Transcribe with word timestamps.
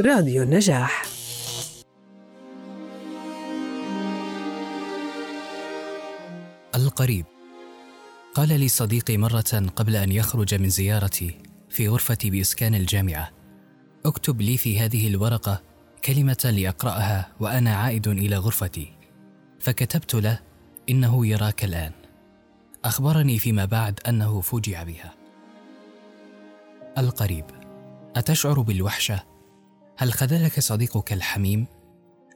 راديو 0.00 0.42
النجاح. 0.42 1.02
القريب. 6.74 7.24
قال 8.34 8.60
لي 8.60 8.68
صديقي 8.68 9.16
مرة 9.16 9.70
قبل 9.76 9.96
أن 9.96 10.12
يخرج 10.12 10.54
من 10.54 10.68
زيارتي 10.68 11.38
في 11.68 11.88
غرفتي 11.88 12.30
بإسكان 12.30 12.74
الجامعة 12.74 13.30
اكتب 14.06 14.40
لي 14.40 14.56
في 14.56 14.80
هذه 14.80 15.08
الورقة 15.08 15.62
كلمة 16.04 16.54
لأقرأها 16.56 17.32
وأنا 17.40 17.74
عائد 17.74 18.08
إلى 18.08 18.36
غرفتي. 18.36 18.92
فكتبت 19.60 20.14
له 20.14 20.40
إنه 20.90 21.26
يراك 21.26 21.64
الآن. 21.64 21.92
أخبرني 22.84 23.38
فيما 23.38 23.64
بعد 23.64 24.00
أنه 24.08 24.40
فوجئ 24.40 24.84
بها. 24.84 25.14
القريب. 26.98 27.44
أتشعر 28.16 28.60
بالوحشة؟ 28.60 29.35
هل 29.98 30.12
خذلك 30.12 30.60
صديقك 30.60 31.12
الحميم؟ 31.12 31.66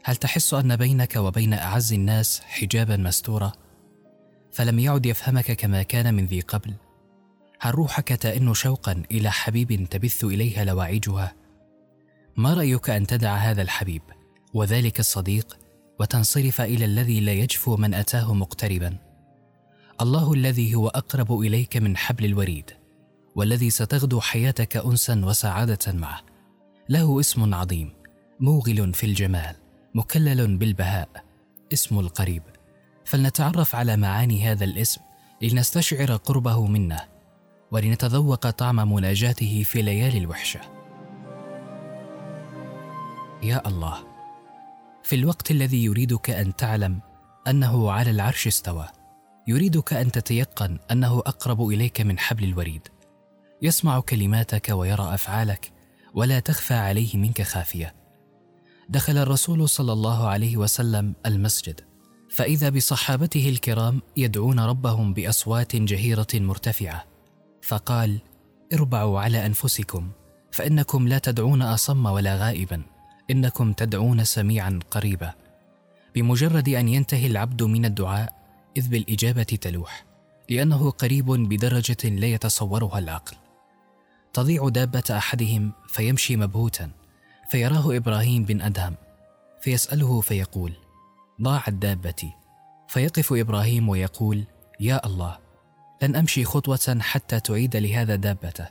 هل 0.05 0.17
تحس 0.17 0.55
أن 0.55 0.77
بينك 0.77 1.17
وبين 1.17 1.53
أعز 1.53 1.93
الناس 1.93 2.41
حجابا 2.41 2.97
مستورا؟ 2.97 3.53
فلم 4.53 4.79
يعد 4.79 5.07
يفهمك 5.07 5.53
كما 5.53 5.83
كان 5.83 6.15
من 6.15 6.27
ذي 6.27 6.41
قبل؟ 6.41 6.75
هل 7.61 7.75
روحك 7.75 8.09
تئن 8.09 8.55
شوقا 8.55 9.03
إلى 9.11 9.31
حبيب 9.31 9.89
تبث 9.91 10.25
إليها 10.25 10.65
لواعجها؟ 10.65 11.35
ما 12.37 12.55
رأيك 12.55 12.91
أن 12.91 13.07
تدع 13.07 13.35
هذا 13.35 13.63
الحبيب 13.63 14.03
وذلك 14.55 15.01
الصديق 15.01 15.59
وتنصرف 16.01 16.61
إلى 16.61 16.85
الذي 16.85 17.21
لا 17.21 17.33
يجفو 17.33 17.77
من 17.77 17.95
أتاه 17.95 18.35
مقتربا؟ 18.35 18.97
الله 20.01 20.33
الذي 20.33 20.75
هو 20.75 20.89
أقرب 20.89 21.41
إليك 21.41 21.77
من 21.77 21.97
حبل 21.97 22.25
الوريد 22.25 22.71
والذي 23.35 23.71
ستغدو 23.71 24.21
حياتك 24.21 24.77
انسا 24.77 25.25
وسعادة 25.25 25.93
معه 25.93 26.30
له 26.91 27.21
اسم 27.21 27.55
عظيم 27.55 27.93
موغل 28.41 28.95
في 28.95 29.07
الجمال 29.07 29.57
مكلل 29.95 30.57
بالبهاء 30.57 31.09
اسم 31.73 31.99
القريب. 31.99 32.43
فلنتعرف 33.05 33.75
على 33.75 33.97
معاني 33.97 34.51
هذا 34.51 34.65
الاسم 34.65 35.01
لنستشعر 35.43 36.17
قربه 36.17 36.67
منا 36.67 37.09
ولنتذوق 37.71 38.51
طعم 38.51 38.93
مناجاته 38.93 39.63
في 39.67 39.83
ليالي 39.83 40.19
الوحشة. 40.19 40.61
يا 43.43 43.69
الله 43.69 43.99
في 45.03 45.17
الوقت 45.17 45.51
الذي 45.51 45.85
يريدك 45.85 46.31
أن 46.31 46.57
تعلم 46.57 47.01
أنه 47.49 47.93
على 47.93 48.11
العرش 48.11 48.47
استوى 48.47 48.87
يريدك 49.47 49.93
أن 49.93 50.13
تتيقن 50.13 50.79
أنه 50.91 51.19
أقرب 51.19 51.69
إليك 51.69 52.01
من 52.01 52.19
حبل 52.19 52.45
الوريد. 52.45 52.89
يسمع 53.63 54.01
كلماتك 54.01 54.69
ويرى 54.69 55.15
أفعالك 55.15 55.80
ولا 56.15 56.41
تخفى 56.41 56.75
عليه 56.75 57.17
منك 57.17 57.43
خافية. 57.43 57.95
دخل 58.89 59.19
الرسول 59.19 59.69
صلى 59.69 59.93
الله 59.93 60.29
عليه 60.29 60.57
وسلم 60.57 61.15
المسجد 61.27 61.81
فإذا 62.31 62.69
بصحابته 62.69 63.49
الكرام 63.49 64.03
يدعون 64.17 64.61
ربهم 64.61 65.15
بأصوات 65.15 65.77
جهيرة 65.77 66.27
مرتفعة 66.35 67.05
فقال 67.63 68.19
اربعوا 68.73 69.21
على 69.21 69.47
أنفسكم 69.47 70.11
فإنكم 70.53 71.09
لا 71.09 71.19
تدعون 71.19 71.63
أصم 71.63 72.07
ولا 72.07 72.37
غائبا 72.37 72.83
إنكم 73.31 73.73
تدعون 73.73 74.25
سميعا 74.25 74.81
قريبا. 74.91 75.33
بمجرد 76.15 76.69
أن 76.69 76.89
ينتهي 76.89 77.27
العبد 77.27 77.63
من 77.63 77.85
الدعاء 77.85 78.35
إذ 78.77 78.89
بالإجابة 78.89 79.43
تلوح 79.43 80.05
لأنه 80.51 80.91
قريب 80.91 81.27
بدرجة 81.27 82.09
لا 82.09 82.27
يتصورها 82.27 82.99
العقل. 82.99 83.37
تضيع 84.33 84.69
دابة 84.69 85.05
أحدهم 85.11 85.73
فيمشي 85.89 86.37
مبهوتا 86.37 86.91
فيراه 87.51 87.97
إبراهيم 87.97 88.45
بن 88.45 88.61
أدهم 88.61 88.95
فيسأله 89.61 90.21
فيقول 90.21 90.73
ضاعت 91.43 91.73
دابتي 91.73 92.33
فيقف 92.89 93.33
إبراهيم 93.33 93.89
ويقول 93.89 94.45
يا 94.81 95.07
الله 95.07 95.39
لن 96.03 96.17
أمشي 96.17 96.45
خطوة 96.45 96.99
حتى 97.01 97.41
تعيد 97.41 97.77
لهذا 97.77 98.15
دابته 98.15 98.67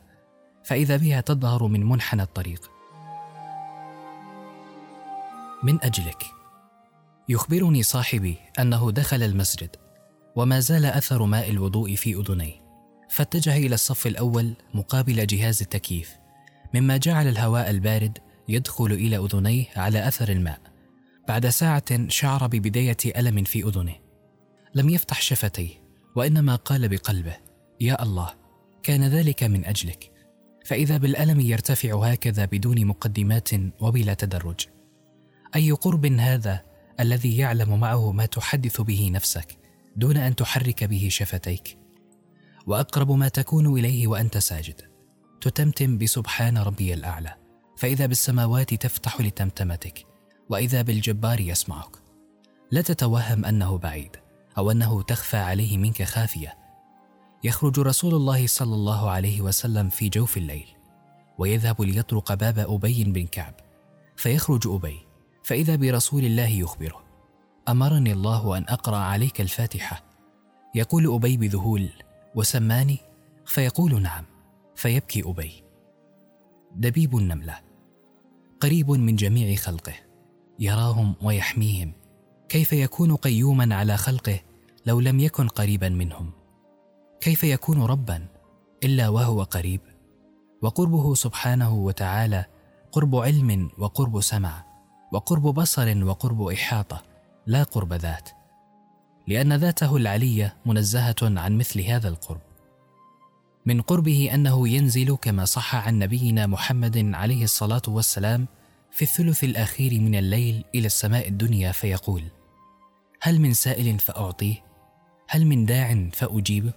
فإذا 0.63 0.97
بها 0.97 1.21
تظهر 1.21 1.67
من 1.67 1.85
منحنى 1.85 2.21
الطريق. 2.21 2.71
من 5.63 5.83
أجلك. 5.83 6.25
يخبرني 7.29 7.83
صاحبي 7.83 8.35
أنه 8.59 8.91
دخل 8.91 9.23
المسجد 9.23 9.75
وما 10.35 10.59
زال 10.59 10.85
أثر 10.85 11.23
ماء 11.23 11.49
الوضوء 11.49 11.95
في 11.95 12.13
أذنيه. 12.13 12.68
فاتجه 13.09 13.57
إلى 13.57 13.75
الصف 13.75 14.07
الأول 14.07 14.53
مقابل 14.73 15.27
جهاز 15.27 15.61
التكييف 15.61 16.17
مما 16.73 16.97
جعل 16.97 17.27
الهواء 17.27 17.69
البارد 17.69 18.17
يدخل 18.49 18.85
إلى 18.91 19.17
أذنيه 19.17 19.65
على 19.75 20.07
أثر 20.07 20.29
الماء. 20.29 20.59
بعد 21.27 21.47
ساعة 21.47 22.07
شعر 22.07 22.47
ببداية 22.47 22.97
ألم 23.05 23.43
في 23.43 23.63
أذنه. 23.63 23.95
لم 24.75 24.89
يفتح 24.89 25.21
شفتيه 25.21 25.69
وإنما 26.15 26.55
قال 26.55 26.89
بقلبه 26.89 27.37
يا 27.81 28.03
الله 28.03 28.33
كان 28.83 29.03
ذلك 29.03 29.43
من 29.43 29.65
أجلك. 29.65 30.11
فإذا 30.65 30.97
بالألم 30.97 31.39
يرتفع 31.39 32.05
هكذا 32.05 32.45
بدون 32.45 32.85
مقدمات 32.85 33.49
وبلا 33.79 34.13
تدرج. 34.13 34.59
أي 35.55 35.71
قرب 35.71 36.05
هذا 36.05 36.65
الذي 36.99 37.37
يعلم 37.37 37.79
معه 37.79 38.11
ما 38.11 38.25
تحدث 38.25 38.81
به 38.81 39.09
نفسك 39.13 39.57
دون 39.95 40.17
أن 40.17 40.35
تحرك 40.35 40.83
به 40.83 41.07
شفتيك؟ 41.11 41.77
وأقرب 42.69 43.11
ما 43.11 43.27
تكون 43.27 43.79
إليه 43.79 44.07
وأنت 44.07 44.37
ساجد. 44.37 44.81
تتمتم 45.41 45.97
بسبحان 45.97 46.57
ربي 46.57 46.93
الأعلى. 46.93 47.35
فإذا 47.77 48.05
بالسماوات 48.05 48.73
تفتح 48.73 49.21
لتمتمتك 49.21 50.05
وإذا 50.49 50.81
بالجبار 50.81 51.39
يسمعك. 51.39 51.97
لا 52.71 52.81
تتوهم 52.81 53.45
أنه 53.45 53.77
بعيد 53.77 54.15
أو 54.57 54.71
أنه 54.71 55.01
تخفى 55.01 55.37
عليه 55.37 55.77
منك 55.77 56.03
خافية. 56.03 56.57
يخرج 57.43 57.79
رسول 57.79 58.15
الله 58.15 58.47
صلى 58.47 58.75
الله 58.75 59.09
عليه 59.09 59.41
وسلم 59.41 59.89
في 59.89 60.09
جوف 60.09 60.37
الليل 60.37 60.67
ويذهب 61.37 61.81
ليطرق 61.81 62.33
باب 62.33 62.59
أبي 62.59 63.03
بن 63.03 63.25
كعب. 63.25 63.53
فيخرج 64.15 64.67
أبي 64.67 64.99
فإذا 65.43 65.75
برسول 65.75 66.25
الله 66.25 66.47
يخبره. 66.47 67.03
أمرني 67.69 68.13
الله 68.13 68.57
أن 68.57 68.65
أقرأ 68.69 68.97
عليك 68.97 69.41
الفاتحة. 69.41 70.03
يقول 70.75 71.13
أبي 71.13 71.37
بذهول 71.37 71.89
وسماني؟ 72.35 72.97
فيقول 73.45 74.01
نعم 74.01 74.25
فيبكي 74.75 75.23
أبي. 75.25 75.63
دبيب 76.75 77.17
النملة. 77.17 77.59
قريب 78.59 78.91
من 78.91 79.15
جميع 79.15 79.55
خلقه. 79.55 79.93
يراهم 80.59 81.15
ويحميهم. 81.21 81.93
كيف 82.49 82.73
يكون 82.73 83.15
قيوما 83.15 83.75
على 83.75 83.97
خلقه 83.97 84.39
لو 84.85 84.99
لم 84.99 85.19
يكن 85.19 85.47
قريبا 85.47 85.89
منهم؟ 85.89 86.31
كيف 87.21 87.43
يكون 87.43 87.83
ربا 87.83 88.27
إلا 88.83 89.09
وهو 89.09 89.43
قريب؟ 89.43 89.81
وقربه 90.61 91.15
سبحانه 91.15 91.73
وتعالى 91.73 92.45
قرب 92.91 93.15
علم 93.15 93.69
وقرب 93.77 94.21
سمع 94.21 94.65
وقرب 95.13 95.43
بصر 95.43 96.05
وقرب 96.05 96.41
إحاطة 96.41 97.03
لا 97.45 97.63
قرب 97.63 97.93
ذات. 97.93 98.38
لأن 99.29 99.53
ذاته 99.53 99.97
العلية 99.97 100.57
منزهة 100.65 101.15
عن 101.21 101.57
مثل 101.57 101.81
هذا 101.81 102.07
القرب. 102.07 102.41
من 103.65 103.81
قربه 103.81 104.29
أنه 104.33 104.69
ينزل 104.69 105.15
كما 105.15 105.45
صح 105.45 105.75
عن 105.75 105.99
نبينا 105.99 106.47
محمد 106.47 107.11
عليه 107.13 107.43
الصلاة 107.43 107.81
والسلام 107.87 108.47
في 108.91 109.01
الثلث 109.01 109.43
الأخير 109.43 109.99
من 109.99 110.15
الليل 110.15 110.63
إلى 110.75 110.85
السماء 110.85 111.27
الدنيا 111.27 111.71
فيقول 111.71 112.23
هل 113.21 113.41
من 113.41 113.53
سائل 113.53 113.99
فأعطيه؟ 113.99 114.55
هل 115.27 115.45
من 115.45 115.65
داع 115.65 116.09
فأجيبه؟ 116.13 116.73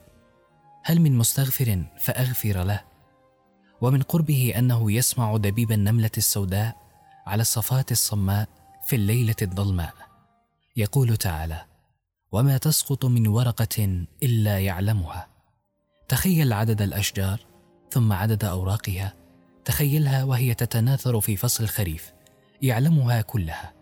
هل 0.84 1.00
من 1.00 1.19
مستغفر 1.19 1.82
فأغفر 1.98 2.62
له؟ 2.62 2.80
ومن 3.80 4.02
قربه 4.02 4.52
أنه 4.56 4.92
يسمع 4.92 5.36
دبيب 5.36 5.72
النملة 5.72 6.10
السوداء 6.19 6.76
على 7.26 7.40
الصفات 7.40 7.93
الصماء 7.93 8.48
في 8.87 8.96
الليلة 8.96 9.37
الظلماء. 9.43 9.94
يقول 10.76 11.16
تعالى 11.16 11.71
وما 12.32 12.58
تسقط 12.58 13.05
من 13.05 13.26
ورقة 13.26 14.05
إلا 14.23 14.58
يعلمها. 14.58 15.29
تخيل 16.08 16.52
عدد 16.52 16.82
الأشجار 16.82 17.40
ثم 17.90 18.12
عدد 18.12 18.44
أوراقها. 18.44 19.14
تخيلها 19.64 20.25
وهي 20.25 20.55
تتناثر 20.55 21.20
في 21.20 21.37
فصل 21.37 21.64
الخريف. 21.64 22.12
يعلمها 22.62 23.20
كلها. 23.20 23.73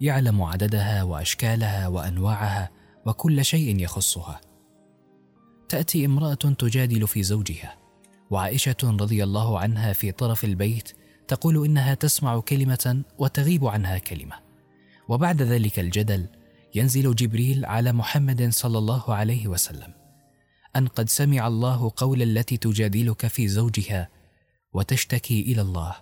يعلم 0.00 0.42
عددها 0.42 1.02
وأشكالها 1.02 1.88
وأنواعها 1.88 2.70
وكل 3.06 3.44
شيء 3.44 3.80
يخصها. 3.80 4.40
تأتي 5.68 6.04
امرأة 6.04 6.34
تجادل 6.34 7.06
في 7.06 7.22
زوجها. 7.22 7.76
وعائشة 8.30 8.76
رضي 8.82 9.24
الله 9.24 9.58
عنها 9.58 9.92
في 9.92 10.12
طرف 10.12 10.44
البيت 10.44 10.92
تقول 11.28 11.64
إنها 11.64 11.94
تسمع 11.94 12.40
كلمة 12.40 13.02
وتغيب 13.18 13.66
عنها 13.66 13.98
كلمة. 13.98 14.36
وبعد 15.08 15.42
ذلك 15.42 15.78
الجدل 15.78 16.26
ينزل 16.74 17.14
جبريل 17.14 17.64
على 17.64 17.92
محمد 17.92 18.48
صلى 18.52 18.78
الله 18.78 19.14
عليه 19.14 19.48
وسلم 19.48 19.94
أن 20.76 20.86
قد 20.88 21.08
سمع 21.08 21.46
الله 21.46 21.92
قول 21.96 22.22
التي 22.22 22.56
تجادلك 22.56 23.26
في 23.26 23.48
زوجها 23.48 24.08
وتشتكي 24.72 25.40
إلى 25.40 25.60
الله 25.60 25.96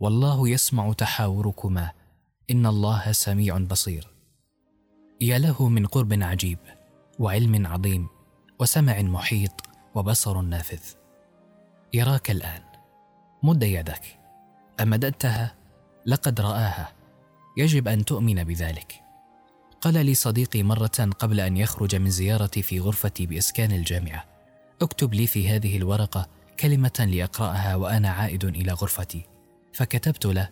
والله 0.00 0.48
يسمع 0.48 0.92
تحاوركما 0.92 1.90
إن 2.50 2.66
الله 2.66 3.12
سميع 3.12 3.58
بصير. 3.58 4.08
يا 5.20 5.38
له 5.38 5.68
من 5.68 5.86
قرب 5.86 6.22
عجيب 6.22 6.58
وعلم 7.18 7.66
عظيم 7.66 8.08
وسمع 8.60 9.02
محيط 9.02 9.52
وبصر 9.94 10.40
نافذ. 10.40 10.82
يراك 11.92 12.30
الآن. 12.30 12.62
مد 13.42 13.62
يدك. 13.62 14.18
أمددتها؟ 14.80 15.54
لقد 16.06 16.40
رآها. 16.40 16.92
يجب 17.56 17.88
أن 17.88 18.04
تؤمن 18.04 18.44
بذلك. 18.44 19.01
قال 19.82 20.06
لي 20.06 20.14
صديقي 20.14 20.62
مرة 20.62 21.10
قبل 21.18 21.40
أن 21.40 21.56
يخرج 21.56 21.96
من 21.96 22.10
زيارتي 22.10 22.62
في 22.62 22.80
غرفتي 22.80 23.26
بإسكان 23.26 23.72
الجامعة 23.72 24.24
اكتب 24.82 25.14
لي 25.14 25.26
في 25.26 25.48
هذه 25.48 25.76
الورقة 25.76 26.28
كلمة 26.60 27.08
لأقرأها 27.12 27.76
وأنا 27.76 28.08
عائد 28.08 28.44
إلى 28.44 28.72
غرفتي. 28.72 29.22
فكتبت 29.72 30.26
له 30.26 30.48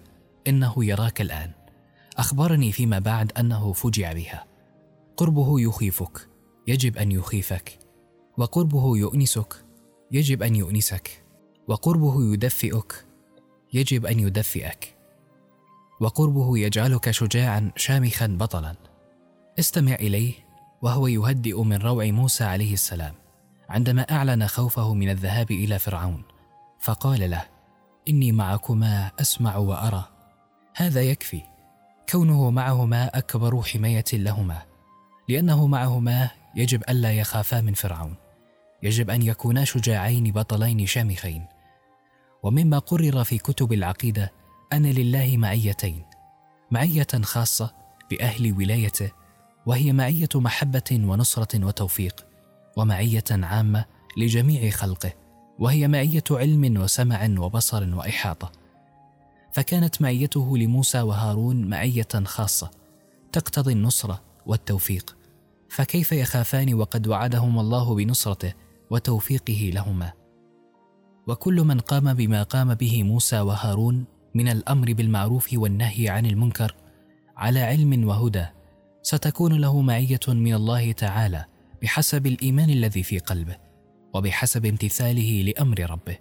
إنه 0.47 0.85
يراك 0.85 1.21
الآن. 1.21 1.50
أخبرني 2.17 2.73
فيما 2.73 2.99
بعد 2.99 3.32
أنه 3.38 3.73
فجع 3.73 4.12
بها. 4.12 4.44
قربه 5.17 5.61
يخيفك 5.61 6.29
يجب 6.67 6.99
أن 6.99 7.12
يخيفك. 7.12 7.79
وقربه 8.38 8.97
يؤنسك 8.97 9.65
يجب 10.12 10.43
أن 10.43 10.56
يؤنسك. 10.56 11.25
وقربه 11.69 12.33
يدفئك 12.33 13.06
يجب 13.73 14.06
أن 14.06 14.21
يدفئك. 14.21 14.97
وقربه 16.00 16.59
يجعلك 16.59 17.11
شجاعا 17.11 17.73
شامخا 17.76 18.26
بطلا. 18.26 18.89
استمع 19.61 19.95
إليه 19.95 20.33
وهو 20.83 21.07
يهدئ 21.07 21.62
من 21.62 21.77
روع 21.77 22.07
موسى 22.07 22.45
عليه 22.45 22.73
السلام 22.73 23.15
عندما 23.69 24.03
أعلن 24.03 24.47
خوفه 24.47 24.95
من 24.95 25.11
الذهاب 25.11 25.51
إلى 25.51 25.79
فرعون 25.79 26.23
فقال 26.81 27.31
له 27.31 27.45
إني 28.09 28.33
معكما 28.33 29.11
أسمع 29.21 29.57
وأرى. 29.57 30.05
هذا 30.77 31.03
يكفي. 31.03 31.43
كونه 32.09 32.51
معهما 32.51 33.19
أكبر 33.19 33.62
حماية 33.62 34.05
لهما 34.12 34.62
لأنه 35.29 35.67
معهما 35.67 36.31
يجب 36.55 36.83
ألا 36.89 37.12
يخافا 37.12 37.61
من 37.61 37.75
فرعون 37.75 38.15
يجب 38.83 39.11
أن 39.11 39.23
يكونا 39.23 39.65
شجاعين 39.65 40.33
بطلين 40.33 40.87
شامخين. 40.87 41.47
ومما 42.43 42.79
قرر 42.79 43.25
في 43.25 43.39
كتب 43.39 43.73
العقيدة 43.73 44.33
ان 44.73 44.87
لله 44.87 45.37
معيتين 45.37 46.03
معية 46.71 47.09
خاصة 47.23 47.75
بأهل 48.11 48.53
ولايته 48.53 49.19
وهي 49.67 49.93
معيه 49.93 50.29
محبة 50.35 51.01
ونصرة 51.05 51.65
وتوفيق 51.65 52.27
ومعية 52.77 53.25
عامة 53.31 53.85
لجميع 54.17 54.71
خلقه 54.71 55.12
وهي 55.59 55.89
معيه 55.89 56.25
علم 56.31 56.81
وسمع 56.81 57.29
وبصر 57.39 57.95
وإحاطة. 57.95 58.53
فكانت 59.53 60.03
معيته 60.03 60.59
لموسى 60.59 61.01
وهارون 61.01 61.69
معيه 61.69 62.09
خاصة 62.25 62.71
تقتضي 63.33 63.73
النصرة 63.73 64.21
والتوفيق. 64.47 65.17
فكيف 65.69 66.12
يخافان 66.12 66.75
وقد 66.75 67.07
وعدهم 67.07 67.59
الله 67.59 67.95
بنصرته 67.95 68.53
وتوفيقه 68.91 69.71
لهما؟ 69.75 70.12
وكل 71.27 71.61
من 71.61 71.81
قام 71.81 72.15
بما 72.15 72.43
قام 72.43 72.75
به 72.75 73.03
موسى 73.03 73.41
وهارون 73.41 74.05
من 74.35 74.49
الأمر 74.49 74.93
بالمعروف 74.93 75.49
والنهي 75.53 76.09
عن 76.09 76.27
المنكر 76.27 76.75
على 77.37 77.61
علم 77.61 78.09
وهدى 78.09 78.47
ستكون 79.02 79.61
له 79.61 79.81
معية 79.81 80.20
من 80.29 80.55
الله 80.55 80.93
تعالى 80.93 81.44
بحسب 81.82 82.26
الإيمان 82.26 82.70
الذي 82.70 83.02
في 83.02 83.19
قلبه 83.19 83.56
وبحسب 84.14 84.67
امتثاله 84.67 85.43
لأمر 85.43 85.91
ربه. 85.91 86.19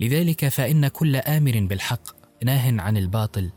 لذلك 0.00 0.48
فإن 0.48 0.88
كل 0.88 1.16
آمر 1.16 1.66
بالحق 1.70 2.02
ناه 2.44 2.82
عن 2.82 2.96
الباطل 2.96 3.50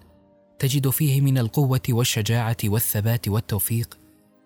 تجد 0.60 0.90
فيه 0.90 1.22
من 1.22 1.38
القوة 1.38 1.82
والشجاعة 1.90 2.58
والثبات 2.66 3.28
والتوفيق 3.28 4.00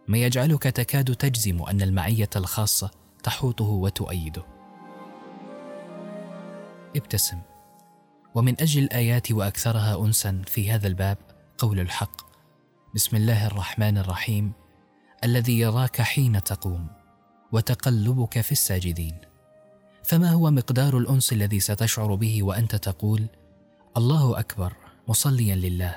ما 0.07 0.17
يجعلك 0.17 0.63
تكاد 0.63 1.15
تجزم 1.15 1.61
أن 1.61 1.81
المعية 1.81 2.29
الخاصة 2.35 2.91
تحوطه 3.23 3.65
وتؤيده. 3.65 4.45
ابتسم. 6.95 7.37
ومن 8.35 8.61
أجل 8.61 8.83
الآيات 8.83 9.31
وأكثرها 9.31 10.05
انسا 10.05 10.41
في 10.47 10.71
هذا 10.71 10.87
الباب 10.87 11.17
قول 11.57 11.79
الحق. 11.79 12.28
بسم 12.95 13.17
الله 13.17 13.47
الرحمن 13.47 13.97
الرحيم. 13.97 14.51
الذي 15.23 15.59
يراك 15.59 16.01
حين 16.01 16.43
تقوم 16.43 16.87
وتقلبك 17.51 18.41
في 18.41 18.51
الساجدين. 18.51 19.17
فما 20.03 20.31
هو 20.31 20.51
مقدار 20.51 20.97
الأنس 20.97 21.33
الذي 21.33 21.59
ستشعر 21.59 22.15
به 22.15 22.43
وأنت 22.43 22.75
تقول 22.75 23.27
الله 23.97 24.39
أكبر 24.39 24.73
مصليا 25.07 25.55
لله. 25.55 25.95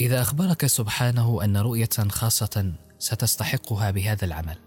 إذا 0.00 0.20
أخبرك 0.20 0.66
سبحانه 0.66 1.44
أن 1.44 1.56
رؤية 1.56 2.08
خاصة 2.08 2.72
ستستحقها 2.98 3.90
بهذا 3.90 4.24
العمل. 4.24 4.58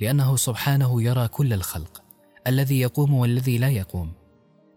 لأنه 0.00 0.36
سبحانه 0.36 1.02
يرى 1.02 1.28
كل 1.28 1.52
الخلق 1.52 2.02
الذي 2.46 2.80
يقوم 2.80 3.14
والذي 3.14 3.58
لا 3.58 3.68
يقوم. 3.68 4.12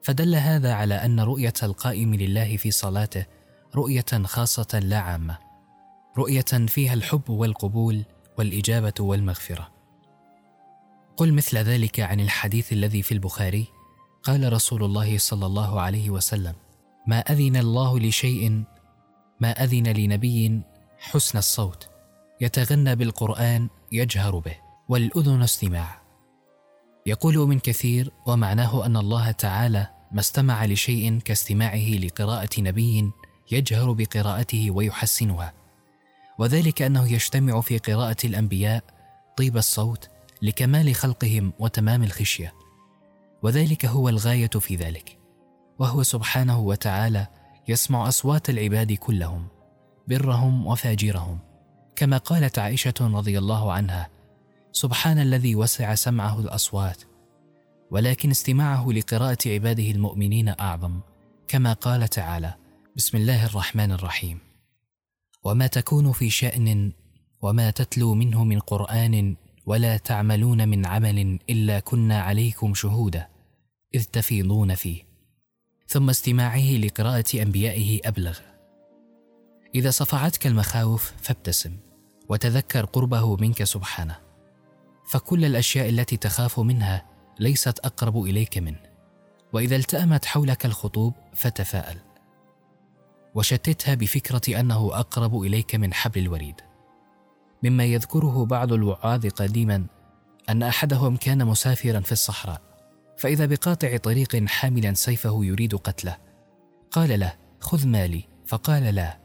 فدل 0.04 0.36
هذا 0.36 0.74
على 0.74 0.96
أن 0.96 1.20
رؤية 1.20 1.54
القائم 1.64 2.16
لله 2.16 2.58
في 2.58 2.72
صلاته 2.72 3.26
رؤية 3.76 4.24
خاصة 4.24 4.80
لا 4.80 5.00
عامة. 5.00 5.47
رؤية 6.18 6.68
فيها 6.68 6.94
الحب 6.94 7.30
والقبول 7.30 8.06
والإجابة 8.38 8.94
والمغفرة. 9.00 9.72
قل 11.18 11.34
مثل 11.34 11.58
ذلك 11.58 12.00
عن 12.00 12.20
الحديث 12.20 12.74
الذي 12.74 13.02
في 13.02 13.12
البخاري. 13.12 13.68
قال 14.24 14.54
رسول 14.54 14.84
الله 14.84 15.18
صلى 15.18 15.46
الله 15.46 15.82
عليه 15.82 16.10
وسلم 16.10 16.54
ما 17.08 17.20
أذن 17.20 17.56
الله 17.56 18.00
لشيء 18.00 18.64
ما 19.40 19.52
أذن 19.64 19.88
لنبي 19.88 20.62
حسن 21.00 21.38
الصوت. 21.38 21.90
يتغنى 22.42 22.96
بالقرآن 22.96 23.70
يجهر 23.92 24.40
به 24.40 24.56
والأذن 24.90 25.42
استماع. 25.42 26.02
يقول 27.06 27.38
من 27.38 27.60
كثير 27.60 28.12
ومعناه 28.26 28.86
أن 28.86 28.98
الله 28.98 29.32
تعالى 29.32 29.88
ما 30.12 30.20
استمع 30.20 30.66
لشيء 30.66 31.20
كاستماعه 31.20 31.90
لقراءة 31.90 32.62
نبي 32.62 33.12
يجهر 33.52 33.92
بقراءته 33.92 34.72
ويحسنها. 34.72 35.54
وذلك 36.38 36.82
أنه 36.82 37.12
يجتمع 37.14 37.62
في 37.62 37.78
قراءة 37.78 38.18
الأنبياء 38.24 38.84
طيب 39.38 39.58
الصوت 39.58 40.10
لكمال 40.42 40.96
خلقهم 40.96 41.54
وتمام 41.60 42.04
الخشية. 42.04 42.54
وذلك 43.44 43.86
هو 43.86 44.10
الغاية 44.10 44.48
في 44.48 44.76
ذلك. 44.76 45.18
وهو 45.80 46.04
سبحانه 46.04 46.60
وتعالى 46.60 47.28
يسمع 47.68 48.08
أصوات 48.08 48.50
العباد 48.50 48.94
كلهم 48.94 49.48
برهم 50.08 50.68
وفاجرهم. 50.68 51.40
كما 51.96 52.18
قالت 52.18 52.60
عائشة 52.60 52.94
رضي 53.02 53.38
الله 53.38 53.72
عنها 53.72 54.10
سبحان 54.72 55.20
الذي 55.20 55.56
وسع 55.56 55.96
سمعه 55.96 56.40
الأصوات 56.40 57.04
ولكن 57.92 58.30
استماعه 58.30 58.92
لقراءة 58.92 59.38
عباده 59.46 59.92
المؤمنين 59.92 60.54
أعظم 60.60 61.00
كما 61.48 61.74
قال 61.74 62.08
تعالى 62.08 62.54
بسم 62.96 63.18
الله 63.18 63.46
الرحمن 63.46 63.92
الرحيم. 63.92 64.47
وما 65.48 65.68
تكون 65.68 66.12
في 66.12 66.30
شأن 66.30 66.92
وما 67.42 67.72
تتلو 67.72 68.14
منه 68.14 68.44
من 68.44 68.60
قرآن 68.60 69.36
ولا 69.66 69.98
تعملون 69.98 70.68
من 70.68 70.86
عمل 70.86 71.40
إلا 71.50 71.80
كنا 71.80 72.22
عليكم 72.22 72.74
شهودا 72.74 73.28
إذ 73.96 74.04
تفيضون 74.04 74.76
فيه. 74.76 75.04
ثم 75.88 76.10
استماعه 76.10 76.72
لقراءة 76.72 77.26
أنبيائه 77.42 78.00
أبلغ. 78.06 78.40
إذا 79.76 79.90
صفعتك 79.90 80.48
المخاوف 80.48 81.14
فابتسم 81.22 81.78
وتذكر 82.30 82.86
قربه 82.86 83.36
منك 83.36 83.64
سبحانه. 83.64 84.16
فكل 85.12 85.46
الأشياء 85.46 85.90
التي 85.90 86.18
تخاف 86.18 86.60
منها 86.60 87.06
ليست 87.40 87.80
أقرب 87.80 88.24
إليك 88.24 88.58
منه 88.58 88.82
وإذا 89.54 89.76
التأمت 89.76 90.26
حولك 90.26 90.66
الخطوب 90.66 91.14
فتفاءل. 91.36 92.07
وشتتها 93.38 93.96
بفكرة 93.96 94.60
أنه 94.60 95.00
أقرب 95.00 95.42
إليك 95.42 95.76
من 95.76 95.94
حبل 95.94 96.22
الوريد. 96.22 96.56
مما 97.64 97.86
يذكره 97.86 98.46
بعض 98.46 98.74
الوعاظ 98.74 99.26
قديما 99.26 99.86
أن 100.50 100.64
أحدهم 100.64 101.18
كان 101.18 101.46
مسافرا 101.46 102.00
في 102.00 102.12
الصحراء 102.12 102.62
فإذا 103.18 103.46
بقاطع 103.46 103.98
طريق 103.98 104.46
حاملا 104.46 104.94
سيفه 104.94 105.46
يريد 105.46 105.76
قتله. 105.76 106.18
قال 106.92 107.20
له 107.20 107.34
خذ 107.60 107.88
مالي. 107.88 108.24
فقال 108.46 108.84
لا 108.84 109.20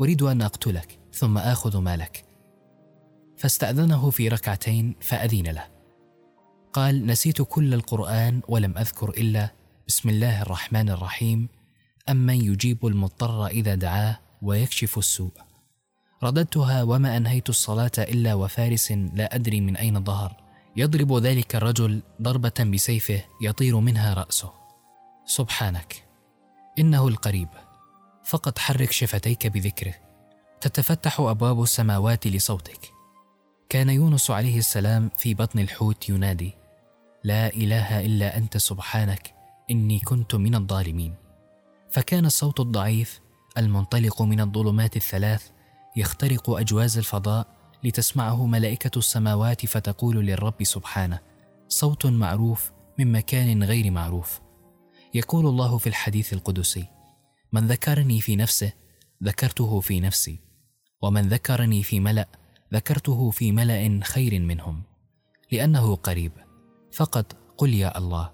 أريد 0.00 0.22
أن 0.22 0.42
أقتلك 0.42 0.98
ثم 1.12 1.38
آخذ 1.38 1.78
مالك. 1.78 2.24
فاستأذنه 3.36 4.10
في 4.10 4.28
ركعتين 4.28 4.96
فأذن 5.00 5.46
له. 5.46 5.66
قال 6.72 7.06
نسيت 7.06 7.42
كل 7.42 7.74
القرآن 7.74 8.40
ولم 8.48 8.78
أذكر 8.78 9.10
إلا 9.10 9.50
بسم 9.88 10.08
الله 10.08 10.42
الرحمن 10.42 10.88
الرحيم 10.90 11.48
امن 12.08 12.34
يجيب 12.34 12.86
المضطر 12.86 13.46
إذا 13.46 13.74
دعاه 13.74 14.20
ويكشف 14.42 14.98
السوء. 14.98 15.32
رددتها 16.22 16.82
وما 16.82 17.16
أنهيت 17.16 17.48
الصلاة 17.48 17.90
إلا 17.98 18.34
وفارس 18.34 18.92
لا 18.92 19.34
أدري 19.34 19.60
من 19.60 19.76
أين 19.76 20.04
ظهر. 20.04 20.36
يضرب 20.76 21.12
ذلك 21.12 21.56
الرجل 21.56 22.02
ضربة 22.22 22.64
بسيفه 22.72 23.24
يطير 23.42 23.80
منها 23.80 24.14
رأسه. 24.14 24.52
سبحانك. 25.26 26.04
إنه 26.78 27.08
القريب. 27.08 27.48
فقط 28.24 28.58
حرك 28.58 28.92
شفتيك 28.92 29.46
بذكره. 29.46 29.94
تتفتح 30.60 31.20
أبواب 31.20 31.62
السماوات 31.62 32.26
لصوتك. 32.26 32.90
كان 33.68 33.88
يونس 33.88 34.30
عليه 34.30 34.58
السلام 34.58 35.10
في 35.16 35.34
بطن 35.34 35.58
الحوت 35.58 36.08
ينادي. 36.08 36.52
لا 37.24 37.54
إله 37.54 38.06
إلا 38.06 38.36
أنت 38.36 38.56
سبحانك. 38.56 39.34
إني 39.70 39.98
كنت 39.98 40.34
من 40.34 40.54
الظالمين. 40.54 41.23
فكان 41.94 42.26
الصوت 42.26 42.60
الضعيف 42.60 43.20
المنطلق 43.58 44.22
من 44.22 44.40
الظلمات 44.40 44.96
الثلاث 44.96 45.50
يخترق 45.96 46.50
أجواز 46.50 46.98
الفضاء 46.98 47.46
لتسمعه 47.84 48.46
ملائكة 48.46 48.98
السماوات 48.98 49.66
فتقول 49.66 50.16
للرب 50.16 50.62
سبحانه 50.62 51.18
صوت 51.68 52.06
معروف 52.06 52.72
من 52.98 53.12
مكان 53.12 53.64
غير 53.64 53.90
معروف. 53.90 54.40
يقول 55.14 55.46
الله 55.46 55.78
في 55.78 55.86
الحديث 55.86 56.32
القدسي 56.32 56.86
من 57.52 57.66
ذكرني 57.66 58.20
في 58.20 58.36
نفسه 58.36 58.72
ذكرته 59.24 59.80
في 59.80 60.00
نفسي 60.00 60.40
ومن 61.02 61.28
ذكرني 61.28 61.82
في 61.82 62.00
ملأ 62.00 62.28
ذكرته 62.74 63.30
في 63.30 63.52
ملأ 63.52 64.00
خير 64.04 64.40
منهم 64.40 64.82
لأنه 65.52 65.94
قريب 65.94 66.32
فقط 66.92 67.36
قل 67.58 67.74
يا 67.74 67.98
الله. 67.98 68.32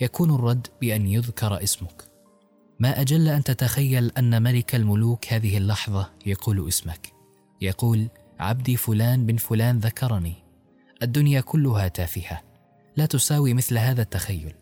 يكون 0.00 0.34
الرد 0.34 0.66
بأن 0.80 1.06
يذكر 1.06 1.62
اسمك. 1.62 2.15
ما 2.78 3.00
أجل 3.00 3.28
أن 3.28 3.44
تتخيل 3.44 4.10
أن 4.18 4.42
ملك 4.42 4.74
الملوك 4.74 5.32
هذه 5.32 5.56
اللحظة 5.56 6.10
يقول 6.26 6.68
اسمك. 6.68 7.12
يقول 7.60 8.08
عبدي 8.38 8.76
فلان 8.76 9.26
بن 9.26 9.36
فلان 9.36 9.78
ذكرني. 9.78 10.34
الدنيا 11.02 11.40
كلها 11.40 11.88
تافهة. 11.88 12.42
لا 12.96 13.06
تساوي 13.06 13.54
مثل 13.54 13.78
هذا 13.78 14.02
التخيل. 14.02 14.54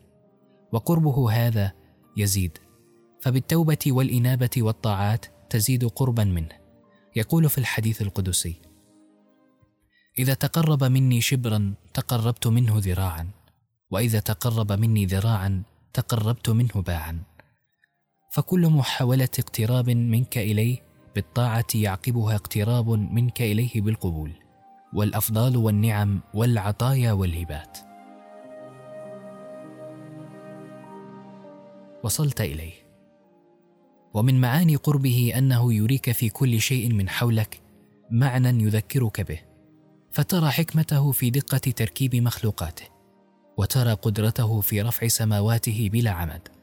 وقربه 0.73 1.33
هذا 1.33 1.73
يزيد. 2.17 2.59
فبالتوبة 3.21 3.79
والإنابة 3.87 4.51
والطاعات 4.57 5.27
تزيد 5.51 5.85
قربا 5.85 6.25
منه. 6.25 6.55
يقول 7.17 7.49
في 7.49 7.59
الحديث 7.59 8.03
القدسي. 8.03 8.61
إذا 10.19 10.35
تقرب 10.35 10.85
مني 10.85 11.21
شبرا 11.21 11.75
تقربت 11.95 12.47
منه 12.47 12.75
ذراعا. 12.77 13.29
وإذا 13.91 14.21
تقرب 14.21 14.73
مني 14.73 15.07
ذراعا 15.07 15.63
تقربت 15.93 16.51
منه 16.51 16.73
باعا. 16.75 17.34
فكل 18.35 18.69
محاولة 18.69 19.29
اقتراب 19.39 19.91
منك 19.91 20.39
إليه 20.39 20.79
بالطاعة 21.15 21.67
يعقبها 21.75 22.35
اقتراب 22.35 22.89
منك 22.91 23.43
إليه 23.43 23.81
بالقبول 23.81 24.33
والأفضال 24.93 25.57
والنعم 25.57 26.21
والعطايا 26.35 27.13
والهبات. 27.13 27.79
وصلت 32.05 32.41
إليه. 32.41 32.73
ومن 34.15 34.41
معاني 34.41 34.77
قربه 34.77 35.33
أنه 35.39 35.75
يريك 35.75 36.13
في 36.13 36.29
كل 36.29 36.61
شيء 36.61 36.93
من 36.93 37.09
حولك 37.09 37.61
معنى 38.11 38.65
يذكرك 38.65 39.21
به 39.21 39.41
فترى 40.13 40.51
حكمته 40.51 41.13
في 41.13 41.31
دقة 41.31 41.59
تركيب 41.59 42.17
مخلوقاته 42.17 42.85
وترى 43.57 43.93
قدرته 43.93 44.61
في 44.61 44.83
رفع 44.83 45.09
سماواته 45.09 45.89
بلا 45.93 46.11
عمد. 46.11 46.54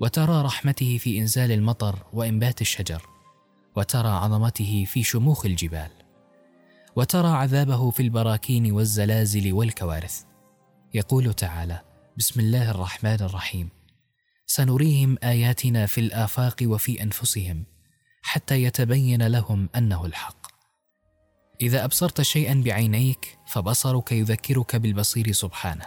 وترى 0.00 0.42
رحمته 0.42 0.98
في 0.98 1.18
إنزال 1.18 1.52
المطر 1.52 2.06
وإنبات 2.12 2.60
الشجر 2.60 3.02
وترى 3.76 4.08
عظمته 4.08 4.84
في 4.88 5.02
شموخ 5.02 5.46
الجبال 5.46 5.90
وترى 6.96 7.28
عذابه 7.28 7.90
في 7.90 8.02
البراكين 8.02 8.72
والزلازل 8.72 9.52
والكوارث. 9.52 10.22
يقول 10.94 11.34
تعالى 11.34 11.80
بسم 12.16 12.40
الله 12.40 12.70
الرحمن 12.70 13.16
الرحيم. 13.20 13.68
سنريهم 14.46 15.16
آياتنا 15.22 15.86
في 15.86 16.00
الآفاق 16.00 16.56
وفي 16.62 17.02
أنفسهم 17.02 17.64
حتى 18.22 18.62
يتبين 18.62 19.26
لهم 19.26 19.68
أنه 19.76 20.06
الحق. 20.06 20.46
إذا 21.60 21.84
أبصرت 21.84 22.22
شيئا 22.22 22.62
بعينيك 22.64 23.38
فبصرك 23.46 24.12
يذكرك 24.12 24.76
بالبصير 24.76 25.32
سبحانه 25.32 25.86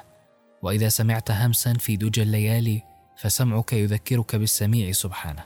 وإذا 0.63 0.89
سمعت 0.89 1.31
همسا 1.31 1.73
في 1.73 1.95
دجى 1.95 2.21
الليالي 2.21 2.90
فسمعك 3.21 3.73
يذكرك 3.73 4.35
بالسميع 4.35 4.91
سبحانه. 4.91 5.45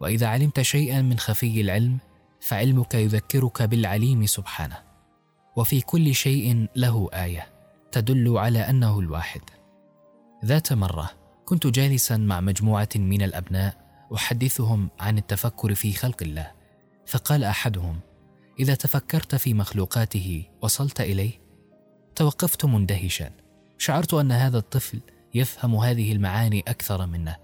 وإذا 0.00 0.26
علمت 0.26 0.60
شيئا 0.60 1.02
من 1.02 1.18
خفي 1.18 1.60
العلم 1.60 1.98
فعلمك 2.40 2.94
يذكرك 2.94 3.62
بالعليم 3.62 4.26
سبحانه. 4.26 4.76
وفي 5.56 5.80
كل 5.80 6.14
شيء 6.14 6.66
له 6.76 7.08
آية 7.12 7.46
تدل 7.92 8.38
على 8.38 8.58
أنه 8.58 9.00
الواحد. 9.00 9.40
ذات 10.44 10.72
مرة 10.72 11.10
كنت 11.44 11.66
جالسا 11.66 12.16
مع 12.16 12.40
مجموعة 12.40 12.88
من 12.96 13.22
الأبناء 13.22 13.76
أحدثهم 14.14 14.90
عن 15.00 15.18
التفكر 15.18 15.74
في 15.74 15.92
خلق 15.92 16.22
الله. 16.22 16.50
فقال 17.06 17.44
أحدهم 17.44 18.00
إذا 18.60 18.74
تفكرت 18.74 19.34
في 19.34 19.54
مخلوقاته 19.54 20.44
وصلت 20.62 21.00
إليه 21.00 21.32
توقفت 22.16 22.64
مندهشا. 22.64 23.30
شعرت 23.78 24.14
أن 24.14 24.32
هذا 24.32 24.58
الطفل 24.58 25.00
يفهم 25.34 25.76
هذه 25.76 26.12
المعاني 26.12 26.60
أكثر 26.60 27.06
منا 27.06 27.36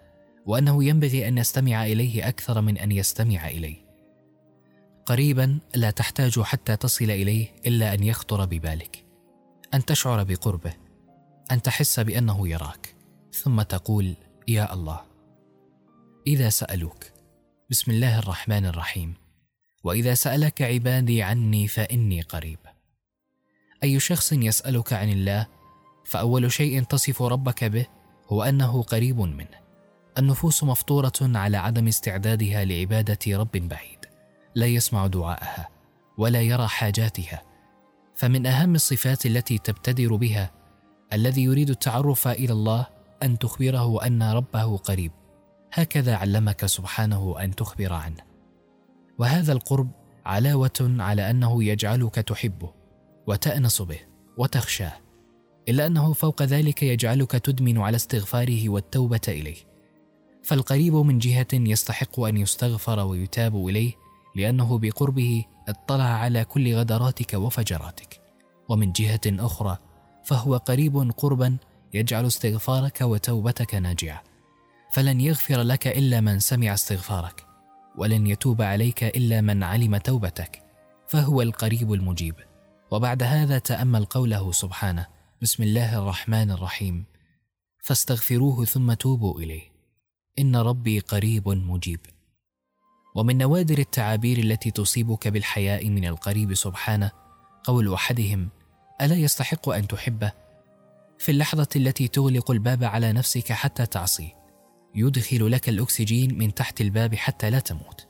وأنه 0.47 0.85
ينبغي 0.85 1.29
أن 1.29 1.39
يستمع 1.39 1.87
إليه 1.87 2.29
أكثر 2.29 2.61
من 2.61 2.79
أن 2.79 2.93
يستمع 2.93 3.49
إليه. 3.49 3.77
قريبا 5.07 5.59
لا 5.75 5.91
تحتاج 5.91 6.41
حتى 6.41 6.77
تصل 6.77 7.05
إليه 7.05 7.47
إلا 7.67 7.95
أن 7.95 8.03
يخطر 8.03 8.45
ببالك. 8.45 9.05
أن 9.75 9.85
تشعر 9.85 10.23
بقربه 10.23 10.73
أن 11.51 11.63
تحس 11.63 12.01
بأنه 12.01 12.49
يراك 12.49 12.95
ثم 13.33 13.63
تقول 13.63 14.15
يا 14.49 14.75
الله. 14.75 15.01
إذا 16.27 16.49
سألوك 16.49 17.05
بسم 17.71 17.91
الله 17.91 18.19
الرحمن 18.19 18.67
الرحيم. 18.67 19.15
وإذا 19.85 20.15
سألك 20.15 20.63
عبادي 20.63 21.23
عني 21.23 21.69
فإني 21.69 22.21
قريب. 22.21 22.59
أي 23.83 24.01
شخص 24.01 24.33
يسألك 24.33 24.93
عن 24.93 25.11
الله 25.11 25.47
فأول 26.11 26.53
شيء 26.53 26.83
تصف 26.83 27.23
ربك 27.23 27.65
به 27.65 27.87
هو 28.29 28.43
أنه 28.43 28.83
قريب 28.83 29.21
منه. 29.21 29.61
النفوس 30.19 30.65
مفطورة 30.65 31.13
على 31.21 31.57
عدم 31.57 31.89
استعدادها 31.89 32.65
لعبادة 32.65 33.39
رب 33.39 33.51
بعيد. 33.53 33.99
لا 34.55 34.67
يسمع 34.67 35.07
دعاءها 35.07 35.69
ولا 36.19 36.43
يرى 36.43 36.67
حاجاتها. 36.67 37.43
فمن 38.15 38.47
أهم 38.47 38.75
الصفات 38.75 39.27
التي 39.27 39.59
تبتدر 39.59 40.17
بها 40.17 40.51
الذي 41.13 41.45
يريد 41.45 41.71
التعرف 41.71 42.29
إلى 42.29 42.53
الله 42.53 42.87
أن 43.23 43.39
تخبره 43.39 44.07
أن 44.07 44.23
ربه 44.23 44.77
قريب. 44.77 45.13
هكذا 45.73 46.17
علمك 46.17 46.67
سبحانه 46.67 47.37
أن 47.41 47.55
تخبر 47.55 47.93
عنه. 47.93 48.23
وهذا 49.19 49.53
القرب 49.53 49.91
علاوة 50.27 50.97
على 50.99 51.31
أنه 51.31 51.65
يجعلك 51.65 52.15
تحبه 52.15 52.73
وتأنس 53.27 53.83
به 53.83 54.01
وتخشاه. 54.37 55.10
إلا 55.71 55.87
أنه 55.87 56.13
فوق 56.13 56.43
ذلك 56.43 56.83
يجعلك 56.83 57.31
تدمن 57.31 57.79
على 57.79 57.97
استغفاره 57.97 58.69
والتوبة 58.69 59.21
إليه. 59.29 59.57
فالقريب 60.43 60.95
من 60.95 61.19
جهة 61.19 61.47
يستحق 61.53 62.21
أن 62.21 62.37
يستغفر 62.37 62.99
ويتاب 63.01 63.69
إليه 63.69 63.93
لأنه 64.37 64.79
بقربه 64.79 65.45
اطلع 65.69 66.05
على 66.05 66.45
كل 66.45 66.75
غدراتك 66.75 67.35
وفجراتك. 67.35 68.21
ومن 68.69 68.93
جهة 68.93 69.21
أخرى 69.27 69.79
فهو 70.25 70.57
قريب 70.57 71.13
قربا 71.17 71.57
يجعل 71.95 72.27
استغفارك 72.27 73.01
وتوبتك 73.01 73.75
ناجعة. 73.75 74.23
فلن 74.93 75.21
يغفر 75.21 75.63
لك 75.63 75.87
إلا 75.87 76.21
من 76.21 76.39
سمع 76.39 76.75
استغفارك 76.75 77.47
ولن 77.99 78.27
يتوب 78.27 78.63
عليك 78.63 79.05
إلا 79.05 79.41
من 79.41 79.63
علم 79.63 79.97
توبتك. 79.97 80.63
فهو 81.09 81.43
القريب 81.43 81.93
المجيب. 81.93 82.35
وبعد 82.91 83.23
هذا 83.23 83.59
تأمل 83.59 84.05
قوله 84.05 84.53
سبحانه 84.53 85.20
بسم 85.43 85.63
الله 85.63 85.99
الرحمن 85.99 86.51
الرحيم. 86.51 87.05
فاستغفروه 87.79 88.65
ثم 88.65 88.93
توبوا 88.93 89.41
إليه. 89.41 89.63
إن 90.39 90.57
ربي 90.57 90.99
قريب 90.99 91.49
مجيب. 91.49 92.01
ومن 93.15 93.39
نوادر 93.39 93.79
التعابير 93.79 94.39
التي 94.39 94.71
تصيبك 94.71 95.29
بالحياء 95.29 95.89
من 95.89 96.05
القريب 96.05 96.55
سبحانه 96.55 97.11
قول 97.65 97.95
أحدهم 97.95 98.49
ألا 99.01 99.15
يستحق 99.15 99.69
أن 99.69 99.89
تحبه؟ 99.89 100.33
في 101.19 101.33
اللحظة 101.33 101.69
التي 101.77 102.09
تغلق 102.09 102.51
الباب 102.51 102.85
على 102.85 103.13
نفسك 103.13 103.53
حتى 103.53 103.87
تعصي 103.87 104.35
يدخل 104.95 105.51
لك 105.51 105.69
الأكسجين 105.69 106.39
من 106.39 106.55
تحت 106.55 106.81
الباب 106.81 107.15
حتى 107.15 107.51
لا 107.51 107.59
تموت. 107.59 108.09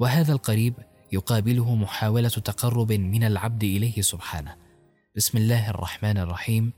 وهذا 0.00 0.32
القريب 0.32 0.74
يقابله 1.12 1.74
محاولة 1.74 2.28
تقرب 2.28 2.92
من 2.92 3.24
العبد 3.24 3.64
إليه 3.64 4.02
سبحانه. 4.02 4.69
بسم 5.16 5.38
الله 5.38 5.70
الرحمن 5.70 6.18
الرحيم. 6.18 6.72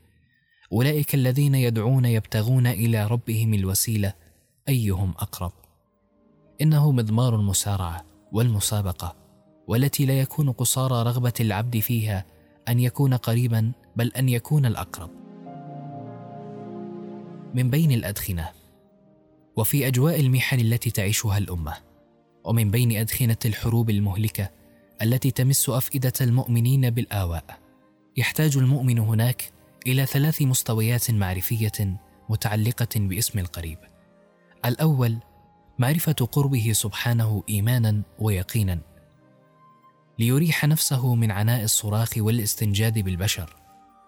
أولئك 0.72 1.14
الذين 1.14 1.54
يدعون 1.54 2.04
يبتغون 2.04 2.66
إلى 2.66 3.06
ربهم 3.06 3.54
الوسيلة 3.54 4.14
أيهم 4.68 5.10
أقرب؟ 5.10 5.52
إنه 6.60 6.92
مضمار 6.92 7.36
المسارعة 7.36 8.04
والمسابقة 8.32 9.16
والتي 9.68 10.06
لا 10.06 10.20
يكون 10.20 10.52
قصارى 10.52 11.02
رغبة 11.02 11.32
العبد 11.40 11.78
فيها 11.78 12.24
أن 12.68 12.80
يكون 12.80 13.14
قريبا 13.14 13.72
بل 13.96 14.08
أن 14.08 14.28
يكون 14.28 14.66
الأقرب. 14.66 15.10
من 17.54 17.70
بين 17.70 17.92
الأدخنة 17.92 18.48
وفي 19.56 19.86
أجواء 19.86 20.20
المحن 20.20 20.60
التي 20.60 20.90
تعيشها 20.90 21.38
الأمة 21.38 21.74
ومن 22.44 22.70
بين 22.70 22.96
أدخنة 22.96 23.38
الحروب 23.44 23.90
المهلكة 23.90 24.50
التي 25.02 25.30
تمس 25.30 25.68
أفئدة 25.68 26.12
المؤمنين 26.20 26.90
بالآواء. 26.90 27.61
يحتاج 28.16 28.56
المؤمن 28.56 28.98
هناك 28.98 29.52
إلى 29.86 30.06
ثلاث 30.06 30.42
مستويات 30.42 31.10
معرفية 31.10 31.96
متعلقة 32.28 32.88
باسم 32.96 33.38
القريب. 33.38 33.78
الأول 34.64 35.18
معرفة 35.78 36.12
قربه 36.12 36.72
سبحانه 36.72 37.42
إيمانا 37.48 38.02
ويقينا 38.18 38.78
ليريح 40.18 40.64
نفسه 40.64 41.14
من 41.14 41.30
عناء 41.30 41.64
الصراخ 41.64 42.10
والاستنجاد 42.16 42.98
بالبشر. 42.98 43.56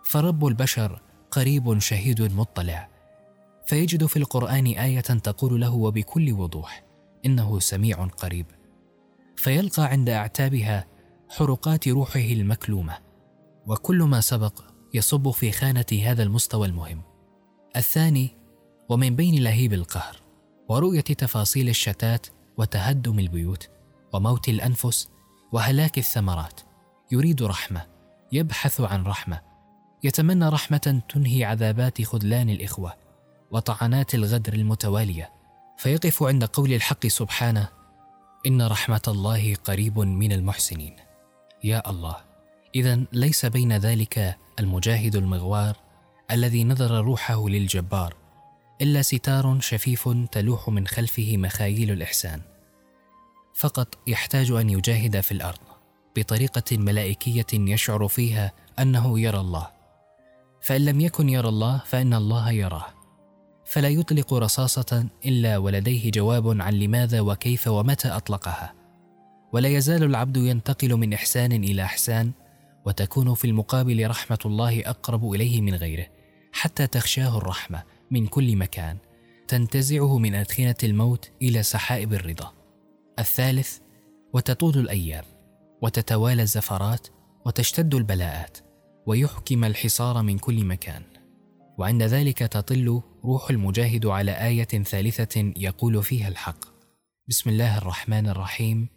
فرب 0.05 0.47
البشر 0.47 1.01
قريب 1.31 1.79
شهيد 1.79 2.23
مطلع 2.23 2.89
فيجد 3.67 4.07
في 4.07 4.17
القرآن 4.17 4.67
آية 4.67 5.01
تقول 5.01 5.61
له 5.61 5.75
وبكل 5.75 6.33
وضوح 6.33 6.85
إنه 7.27 7.59
سميع 7.59 8.05
قريب. 8.05 8.47
فيلقى 9.37 9.85
عند 9.85 10.09
أعتابها 10.09 10.87
حرقات 11.29 11.89
روحه 11.89 12.21
المكلومة. 12.21 13.14
وكل 13.67 14.03
ما 14.03 14.21
سبق 14.21 14.61
يصب 14.95 15.31
في 15.31 15.53
خانه 15.53 15.87
هذا 16.05 16.23
المستوى 16.23 16.67
المهم. 16.67 17.03
الثاني 17.77 18.37
ومن 18.89 19.17
بين 19.17 19.43
لهيب 19.43 19.73
القهر 19.73 20.17
ورؤية 20.69 21.01
تفاصيل 21.01 21.69
الشتات 21.69 22.27
وتهدم 22.57 23.19
البيوت 23.19 23.69
وموت 24.13 24.49
الأنفس 24.49 25.09
وهلاك 25.53 25.99
الثمرات. 25.99 26.61
يريد 27.13 27.43
رحمة 27.43 27.87
يبحث 28.33 28.81
عن 28.81 29.05
رحمة 29.05 29.41
يتمنى 30.05 30.49
رحمة 30.49 31.03
تنهي 31.09 31.45
عذابات 31.45 32.03
خذلان 32.03 32.51
الإخوة 32.51 32.95
وطعنات 33.51 34.15
الغدر 34.15 34.53
المتوالية. 34.53 35.33
فيقف 35.79 36.23
عند 36.23 36.45
قول 36.45 36.73
الحق 36.73 37.07
سبحانه 37.07 37.69
إن 38.47 38.63
رحمة 38.63 39.03
الله 39.09 39.55
قريب 39.55 39.99
من 39.99 40.33
المحسنين. 40.33 40.97
يا 41.65 41.91
الله. 41.91 42.34
إذا 42.75 43.01
ليس 43.13 43.47
بين 43.47 43.77
ذلك 43.77 44.37
المجاهد 44.61 45.17
المغوار 45.17 45.77
الذي 46.31 46.65
نذر 46.65 47.05
روحه 47.05 47.49
للجبار 47.49 48.15
إلا 48.83 49.03
ستار 49.03 49.61
شفيف 49.61 50.09
تلوح 50.33 50.69
من 50.69 50.87
خلفه 50.87 51.37
مخايل 51.37 51.91
الإحسان. 51.91 52.41
فقط 53.55 53.99
يحتاج 54.07 54.51
أن 54.51 54.71
يجاهد 54.71 55.21
في 55.21 55.33
الأرض 55.33 55.59
بطريقة 56.17 56.79
ملائكية 56.79 57.47
يشعر 57.53 58.09
فيها 58.09 58.53
أنه 58.79 59.21
يرى 59.21 59.41
الله. 59.41 59.71
فإن 60.63 60.85
لم 60.85 61.01
يكن 61.01 61.29
يرى 61.29 61.49
الله 61.49 61.83
فإن 61.87 62.15
الله 62.15 62.51
يراه. 62.51 62.87
فلا 63.65 63.89
يطلق 63.89 64.35
رصاصة 64.35 65.07
إلا 65.27 65.59
ولديه 65.59 66.11
جواب 66.11 66.61
عن 66.61 66.73
لماذا 66.73 67.21
وكيف 67.21 67.69
ومتى 67.69 68.09
أطلقها. 68.09 68.75
ولا 69.53 69.69
يزال 69.69 70.03
العبد 70.03 70.37
ينتقل 70.37 70.97
من 70.97 71.13
إحسان 71.13 71.53
إلى 71.53 71.83
إحسان 71.83 72.33
وتكون 72.85 73.35
في 73.35 73.47
المقابل 73.47 74.11
رحمة 74.11 74.39
الله 74.47 74.81
أقرب 74.81 75.33
إليه 75.33 75.61
من 75.61 75.75
غيره 75.75 76.07
حتى 76.53 76.87
تخشاه 76.87 77.39
الرحمة 77.39 77.83
من 78.11 78.27
كل 78.27 78.57
مكان 78.57 78.99
تنتزعه 79.49 80.19
من 80.19 80.35
أدخنة 80.35 80.75
الموت 80.85 81.31
إلى 81.43 81.63
سحائب 81.63 82.15
الرضا. 82.15 82.53
الثالث 83.19 83.79
وتطول 84.33 84.79
الأيام 84.79 85.25
وتتوالى 85.83 86.43
الزفرات 86.43 87.09
وتشتد 87.47 87.95
البلاءات 87.95 88.59
ويحكم 89.07 89.65
الحصار 89.65 90.23
من 90.23 90.39
كل 90.39 90.65
مكان. 90.65 91.03
وعند 91.79 92.03
ذلك 92.03 92.39
تطل 92.39 93.03
روح 93.25 93.51
المجاهد 93.51 94.07
على 94.07 94.33
آية 94.47 94.65
ثالثة 94.65 95.53
يقول 95.57 96.03
فيها 96.03 96.29
الحق. 96.29 96.65
بسم 97.29 97.51
الله 97.51 97.79
الرحمن 97.79 98.29
الرحيم. 98.29 98.89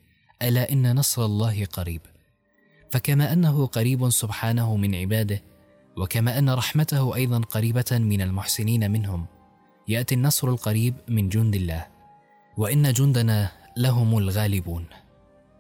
ألا 0.42 0.72
إن 0.72 0.96
نصر 0.96 1.26
الله 1.26 1.66
قريب. 1.66 2.02
فكما 2.92 3.34
أنه 3.34 3.66
قريب 3.66 4.10
سبحانه 4.10 4.76
من 4.76 4.96
عباده 4.96 5.44
وكما 5.98 6.40
أن 6.40 6.50
رحمته 6.50 7.16
أيضا 7.16 7.40
قريبة 7.40 7.86
من 7.92 8.22
المحسنين 8.22 8.92
منهم. 8.92 9.26
يأتي 9.88 10.16
النصر 10.16 10.50
القريب 10.50 10.96
من 11.08 11.30
جند 11.30 11.56
الله 11.56 11.88
وإن 12.58 12.94
جندنا 12.94 13.52
لهم 13.78 14.18
الغالبون. 14.18 14.86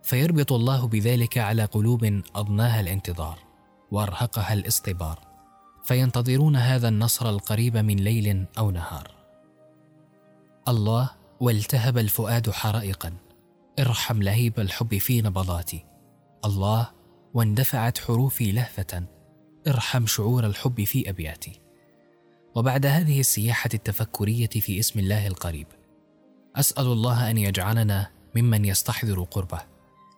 فيربط 0.04 0.54
الله 0.54 0.88
بذلك 0.88 1.38
على 1.38 1.66
قلوب 1.66 2.22
أضناها 2.36 2.80
الانتظار 2.80 3.40
وأرهقها 3.92 4.54
الاصطبار. 4.54 5.20
فينتظرون 5.84 6.56
هذا 6.56 6.88
النصر 6.88 7.30
القريب 7.30 7.78
من 7.78 7.96
ليل 7.96 8.46
أو 8.58 8.72
نهار. 8.72 9.12
الله 10.68 11.10
والتهب 11.40 11.98
الفؤاد 11.98 12.50
حرائقا. 12.50 13.13
ارحم 13.80 14.24
لهيب 14.24 14.60
الحب 14.60 14.98
في 14.98 15.22
نبضاتي. 15.22 15.86
الله 16.46 16.97
واندفعت 17.34 17.98
حروفي 17.98 18.52
لهفة. 18.52 19.04
ارحم 19.68 20.06
شعور 20.06 20.46
الحب 20.46 20.84
في 20.84 21.10
أبياتي. 21.10 21.68
وبعد 22.58 22.86
هذه 22.86 23.20
السياحة 23.20 23.70
التفكرية 23.74 24.48
في 24.48 24.80
اسم 24.80 25.00
الله 25.00 25.28
القريب 25.28 25.68
أسأل 26.56 26.86
الله 26.86 27.30
أن 27.30 27.38
يجعلنا 27.38 28.10
ممن 28.36 28.66
يستحضر 28.66 29.24
قربه 29.24 29.62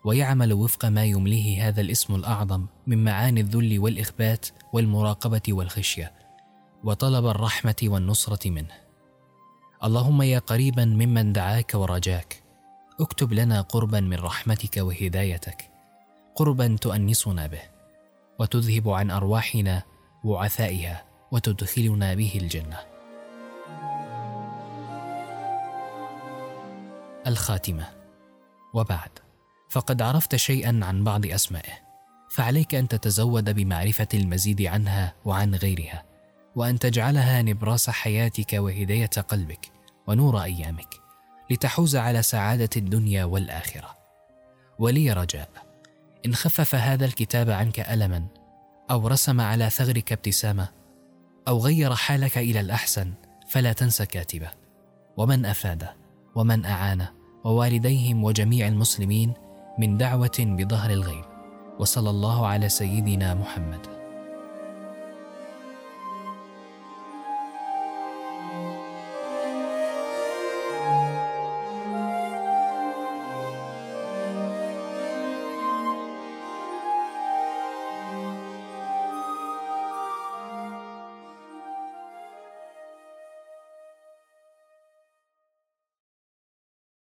ويعمل 0.05 0.53
وفق 0.53 0.85
ما 0.85 1.05
يمليه 1.05 1.67
هذا 1.67 1.81
الاسم 1.81 2.15
الأعظم 2.15 2.65
من 2.87 3.03
معاني 3.03 3.41
الذل 3.41 3.79
والإخبات 3.79 4.45
والمراقبة 4.73 5.41
والخشية 5.49 6.13
وطلب 6.83 7.25
الرحمة 7.25 7.75
والنصرة 7.83 8.49
منه. 8.49 8.73
اللهم 9.83 10.21
يا 10.21 10.39
قريبا 10.39 10.85
ممن 10.85 11.33
دعاك 11.33 11.71
ورجاك 11.75 12.43
اكتب 12.99 13.33
لنا 13.33 13.61
قربا 13.61 13.99
من 13.99 14.17
رحمتك 14.17 14.77
وهدايتك. 14.77 15.68
قربا 16.39 16.77
تؤنسنا 16.81 17.47
به 17.47 17.61
وتذهب 18.39 18.89
عن 18.89 19.11
أرواحنا 19.11 19.83
وعثائها 20.23 21.05
وتدخلنا 21.31 22.13
به 22.13 22.31
الجنة. 22.35 22.79
الخاتمة. 27.27 27.87
وبعد 28.73 29.09
فقد 29.69 30.01
عرفت 30.01 30.35
شيئا 30.35 30.79
عن 30.83 31.03
بعض 31.03 31.25
أسمائه 31.25 31.73
فعليك 32.29 32.75
أن 32.75 32.87
تتزود 32.87 33.49
بمعرفة 33.49 34.07
المزيد 34.13 34.61
عنها 34.61 35.13
وعن 35.25 35.55
غيرها 35.55 36.03
وأن 36.55 36.79
تجعلها 36.79 37.41
نبراس 37.41 37.89
حياتك 37.89 38.53
وهداية 38.53 39.05
قلبك 39.27 39.71
ونور 40.07 40.43
أيامك 40.43 40.95
لتحوز 41.51 41.95
على 41.95 42.21
سعادة 42.21 42.69
الدنيا 42.77 43.23
والآخرة. 43.25 43.95
ولي 44.79 45.13
رجاء. 45.13 45.68
إن 46.25 46.35
خفف 46.35 46.75
هذا 46.75 47.05
الكتاب 47.05 47.49
عنك 47.49 47.79
ألما 47.79 48.27
أو 48.91 49.07
رسم 49.07 49.41
على 49.41 49.69
ثغرك 49.69 50.11
ابتسامة 50.11 50.69
أو 51.47 51.59
غير 51.59 51.95
حالك 51.95 52.37
إلى 52.37 52.59
الأحسن 52.59 53.13
فلا 53.49 53.73
تنس 53.73 54.01
كاتبه. 54.01 54.49
ومن 55.17 55.45
أفاده 55.45 55.95
ومن 56.35 56.65
أعانه 56.65 57.09
ووالديهم 57.43 58.23
وجميع 58.23 58.67
المسلمين 58.67 59.33
من 59.79 59.97
دعوة 59.97 60.37
بظهر 60.39 60.91
الغيب. 60.91 61.25
وصلى 61.79 62.09
الله 62.09 62.47
على 62.47 62.69
سيدنا 62.69 63.33
محمد. 63.33 63.98